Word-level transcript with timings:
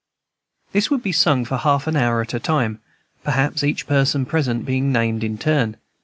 This 0.71 0.89
would 0.89 1.03
be 1.03 1.11
sung 1.11 1.45
for 1.45 1.57
half 1.57 1.85
an 1.85 1.95
hour 1.95 2.21
at 2.23 2.33
a 2.33 2.39
time, 2.39 2.79
perhaps 3.23 3.63
each 3.63 3.85
person 3.85 4.25
present 4.25 4.65
being 4.65 4.91
named 4.91 5.23
in 5.23 5.37
turn. 5.37 5.77